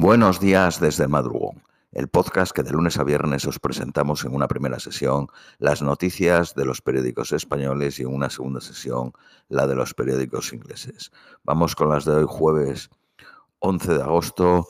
[0.00, 1.60] Buenos días desde el madrugón,
[1.90, 5.26] el podcast que de lunes a viernes os presentamos en una primera sesión
[5.58, 9.12] las noticias de los periódicos españoles y en una segunda sesión
[9.48, 11.10] la de los periódicos ingleses.
[11.42, 12.90] Vamos con las de hoy jueves
[13.58, 14.68] 11 de agosto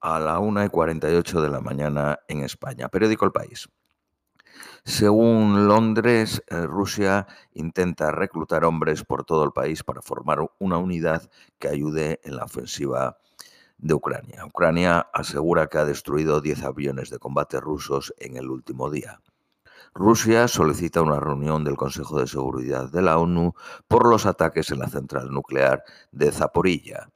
[0.00, 2.88] a la 1 y 48 de la mañana en España.
[2.88, 3.68] Periódico El País.
[4.84, 11.30] Según Londres, eh, Rusia intenta reclutar hombres por todo el país para formar una unidad
[11.60, 13.18] que ayude en la ofensiva
[13.84, 14.46] de Ucrania.
[14.46, 19.20] Ucrania asegura que ha destruido 10 aviones de combate rusos en el último día.
[19.92, 23.52] Rusia solicita una reunión del Consejo de Seguridad de la ONU
[23.86, 27.10] por los ataques en la central nuclear de Zaporilla.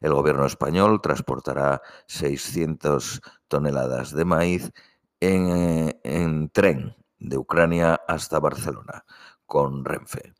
[0.00, 4.72] El gobierno español transportará 600 toneladas de maíz
[5.20, 9.04] en, en tren de Ucrania hasta Barcelona
[9.44, 10.32] con Renfe.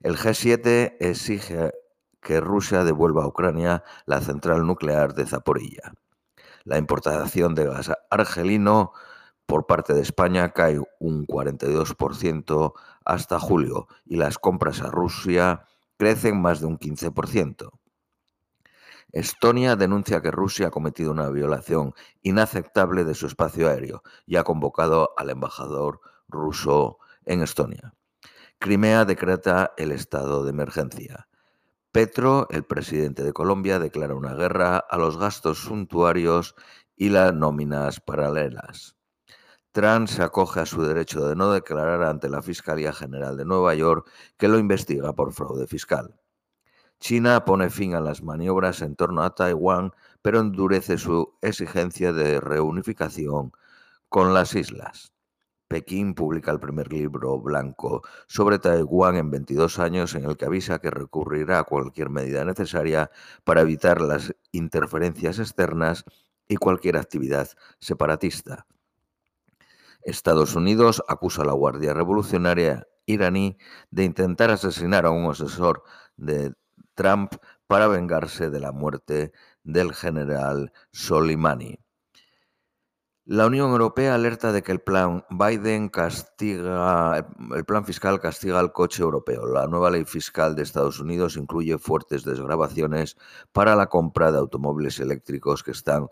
[0.00, 1.72] El G7 exige
[2.20, 5.92] que Rusia devuelva a Ucrania la central nuclear de Zaporilla.
[6.64, 8.92] La importación de gas argelino
[9.46, 12.72] por parte de España cae un 42%
[13.04, 15.64] hasta julio y las compras a Rusia
[15.96, 17.70] crecen más de un 15%.
[19.12, 24.44] Estonia denuncia que Rusia ha cometido una violación inaceptable de su espacio aéreo y ha
[24.44, 27.94] convocado al embajador ruso en Estonia.
[28.58, 31.27] Crimea decreta el estado de emergencia.
[31.98, 36.54] Petro, el presidente de Colombia, declara una guerra a los gastos suntuarios
[36.94, 38.94] y las nóminas paralelas.
[39.72, 43.74] Trump se acoge a su derecho de no declarar ante la Fiscalía General de Nueva
[43.74, 46.14] York que lo investiga por fraude fiscal.
[47.00, 49.90] China pone fin a las maniobras en torno a Taiwán,
[50.22, 53.50] pero endurece su exigencia de reunificación
[54.08, 55.17] con las islas.
[55.68, 60.78] Pekín publica el primer libro blanco sobre Taiwán en 22 años en el que avisa
[60.78, 63.10] que recurrirá a cualquier medida necesaria
[63.44, 66.04] para evitar las interferencias externas
[66.48, 68.66] y cualquier actividad separatista.
[70.02, 73.58] Estados Unidos acusa a la Guardia Revolucionaria iraní
[73.90, 75.82] de intentar asesinar a un asesor
[76.16, 76.54] de
[76.94, 77.34] Trump
[77.66, 79.32] para vengarse de la muerte
[79.64, 81.78] del general Soleimani.
[83.30, 88.72] La Unión Europea alerta de que el plan Biden castiga, el plan fiscal castiga al
[88.72, 89.44] coche europeo.
[89.44, 93.18] La nueva ley fiscal de Estados Unidos incluye fuertes desgrabaciones
[93.52, 96.08] para la compra de automóviles eléctricos que, están,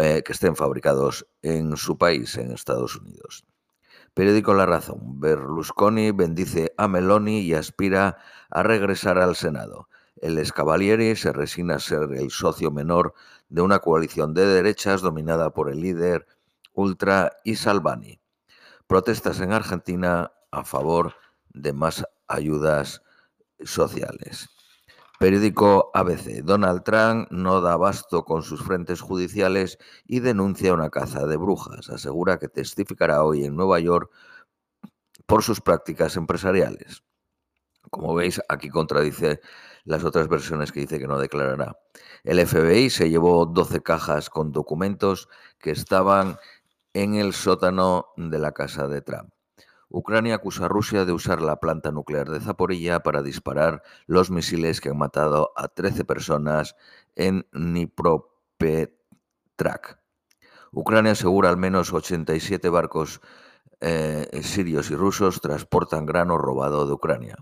[0.00, 3.44] eh, que estén fabricados en su país, en Estados Unidos.
[4.14, 5.18] Periódico La Razón.
[5.18, 8.18] Berlusconi bendice a Meloni y aspira
[8.50, 9.88] a regresar al Senado.
[10.14, 13.14] El Escavalieri se resigna a ser el socio menor
[13.48, 16.26] de una coalición de derechas dominada por el líder
[16.76, 18.20] ultra y Salvani.
[18.86, 21.14] Protestas en Argentina a favor
[21.48, 23.02] de más ayudas
[23.64, 24.48] sociales.
[25.18, 26.42] Periódico ABC.
[26.44, 31.88] Donald Trump no da abasto con sus frentes judiciales y denuncia una caza de brujas.
[31.88, 34.10] Asegura que testificará hoy en Nueva York
[35.24, 37.02] por sus prácticas empresariales.
[37.90, 39.40] Como veis, aquí contradice
[39.84, 41.78] las otras versiones que dice que no declarará.
[42.24, 46.38] El FBI se llevó 12 cajas con documentos que estaban
[46.96, 49.30] en el sótano de la casa de Trump.
[49.90, 54.80] Ucrania acusa a Rusia de usar la planta nuclear de Zaporilla para disparar los misiles
[54.80, 56.74] que han matado a 13 personas
[57.14, 59.98] en Dnipropetrovsk.
[60.72, 63.20] Ucrania asegura al menos 87 barcos
[63.80, 67.36] eh, sirios y rusos transportan grano robado de Ucrania.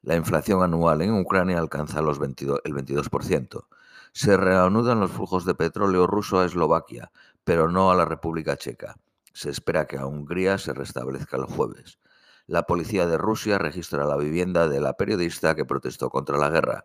[0.00, 3.66] La inflación anual en Ucrania alcanza los el 22%.
[4.12, 7.10] Se reanudan los flujos de petróleo ruso a Eslovaquia,
[7.44, 8.96] pero no a la República Checa.
[9.32, 11.98] Se espera que a Hungría se restablezca el jueves.
[12.46, 16.84] La policía de Rusia registra la vivienda de la periodista que protestó contra la guerra.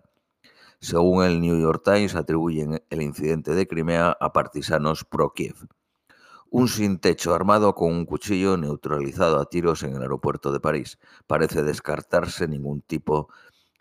[0.80, 5.68] Según el New York Times, atribuyen el incidente de Crimea a partisanos pro-Kiev
[6.52, 10.98] un sin techo armado con un cuchillo neutralizado a tiros en el aeropuerto de París.
[11.28, 13.30] Parece descartarse ningún tipo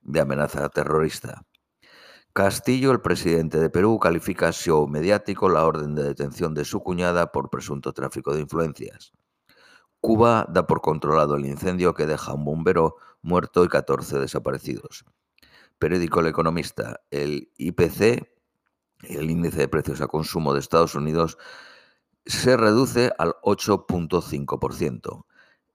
[0.02, 1.46] de amenaza terrorista.
[2.38, 7.32] Castillo, el presidente de Perú, califica show mediático la orden de detención de su cuñada
[7.32, 9.12] por presunto tráfico de influencias.
[10.00, 15.04] Cuba da por controlado el incendio que deja un bombero muerto y 14 desaparecidos.
[15.80, 18.28] Periódico El Economista, el IPC,
[19.08, 21.38] el índice de precios a consumo de Estados Unidos,
[22.24, 25.24] se reduce al 8.5%.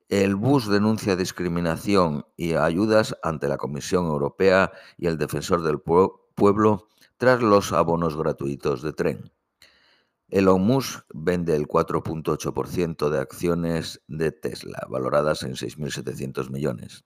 [0.07, 6.22] El BUS denuncia discriminación y ayudas ante la Comisión Europea y el Defensor del Pueblo
[7.17, 9.31] tras los abonos gratuitos de tren.
[10.29, 17.05] Elon Musk vende el 4.8% de acciones de Tesla, valoradas en 6.700 millones.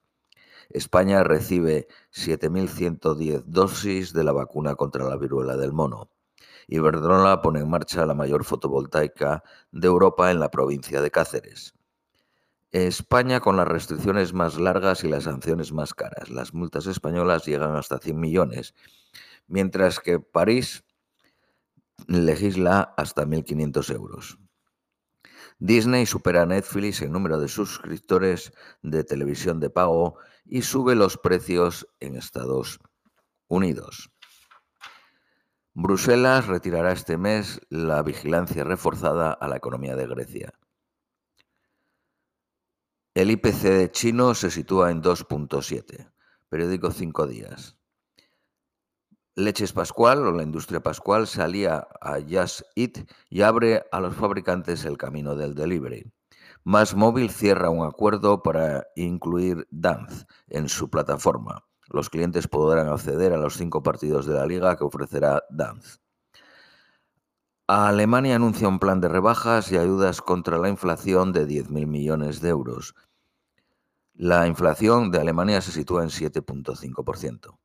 [0.70, 6.10] España recibe 7.110 dosis de la vacuna contra la viruela del mono
[6.70, 9.42] Iberdrola pone en marcha la mayor fotovoltaica
[9.72, 11.74] de Europa en la provincia de Cáceres.
[12.70, 16.28] España con las restricciones más largas y las sanciones más caras.
[16.28, 18.74] Las multas españolas llegan hasta 100 millones,
[19.46, 20.84] mientras que París
[22.06, 24.38] legisla hasta 1.500 euros.
[25.58, 31.16] Disney supera a Netflix en número de suscriptores de televisión de pago y sube los
[31.16, 32.78] precios en Estados
[33.48, 34.10] Unidos.
[35.74, 40.57] Bruselas retirará este mes la vigilancia reforzada a la economía de Grecia.
[43.18, 46.08] El IPC chino se sitúa en 2.7.
[46.48, 47.76] Periódico 5 días.
[49.34, 54.84] Leches Pascual o la industria Pascual salía a Just Eat y abre a los fabricantes
[54.84, 56.12] el camino del delivery.
[56.62, 61.64] Más Móvil cierra un acuerdo para incluir Dance en su plataforma.
[61.88, 65.98] Los clientes podrán acceder a los cinco partidos de la liga que ofrecerá Dance.
[67.70, 72.48] Alemania anuncia un plan de rebajas y ayudas contra la inflación de 10.000 millones de
[72.48, 72.94] euros.
[74.20, 77.56] La inflación de Alemania se sitúa en 7.5%.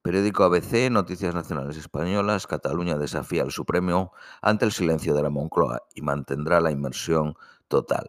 [0.00, 5.82] Periódico ABC, Noticias Nacionales Españolas, Cataluña desafía al Supremo ante el silencio de la Moncloa
[5.94, 7.34] y mantendrá la inmersión
[7.68, 8.08] total.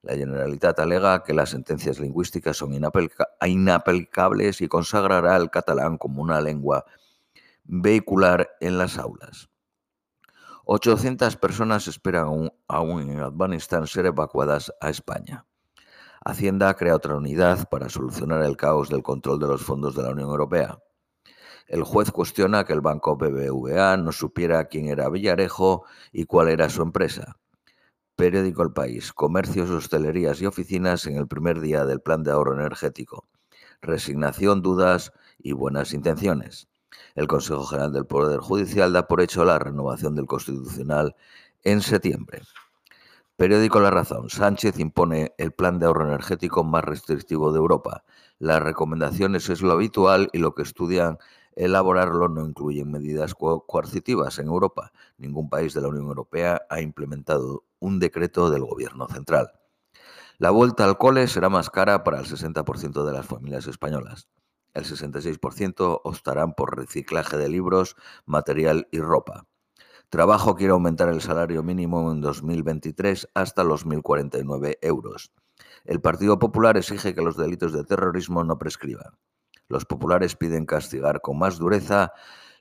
[0.00, 6.40] La Generalitat alega que las sentencias lingüísticas son inaplicables y consagrará el catalán como una
[6.40, 6.86] lengua
[7.64, 9.50] vehicular en las aulas.
[10.64, 15.44] 800 personas esperan aún en Afganistán ser evacuadas a España.
[16.24, 20.10] Hacienda crea otra unidad para solucionar el caos del control de los fondos de la
[20.10, 20.78] Unión Europea.
[21.66, 26.70] El juez cuestiona que el banco BBVA no supiera quién era Villarejo y cuál era
[26.70, 27.36] su empresa.
[28.16, 29.12] Periódico El País.
[29.12, 33.28] Comercios, hostelerías y oficinas en el primer día del plan de ahorro energético.
[33.80, 36.68] Resignación, dudas y buenas intenciones.
[37.14, 41.14] El Consejo General del Poder Judicial da por hecho la renovación del Constitucional
[41.62, 42.42] en septiembre.
[43.38, 44.30] Periódico La Razón.
[44.30, 48.02] Sánchez impone el plan de ahorro energético más restrictivo de Europa.
[48.40, 51.18] Las recomendaciones es lo habitual y lo que estudian
[51.54, 54.90] elaborarlo no incluyen medidas coercitivas en Europa.
[55.18, 59.52] Ningún país de la Unión Europea ha implementado un decreto del Gobierno central.
[60.38, 64.28] La vuelta al cole será más cara para el 60% de las familias españolas.
[64.74, 67.94] El 66% optarán por reciclaje de libros,
[68.26, 69.46] material y ropa.
[70.10, 75.32] Trabajo quiere aumentar el salario mínimo en 2023 hasta los 1.049 euros.
[75.84, 79.18] El Partido Popular exige que los delitos de terrorismo no prescriban.
[79.68, 82.12] Los populares piden castigar con más dureza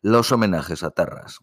[0.01, 1.39] los homenajes a terras.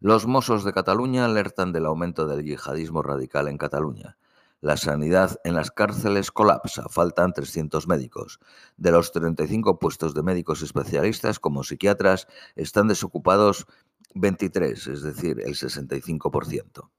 [0.00, 4.16] Los Mossos de Cataluña alertan del aumento del yihadismo radical en Cataluña.
[4.60, 8.40] La sanidad en las cárceles colapsa, faltan 300 médicos.
[8.76, 12.26] De los 35 puestos de médicos especialistas como psiquiatras,
[12.56, 13.66] están desocupados
[14.14, 16.90] 23, es decir, el 65%.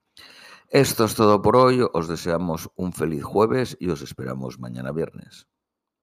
[0.70, 5.48] Esto es todo por hoy, os deseamos un feliz jueves y os esperamos mañana viernes.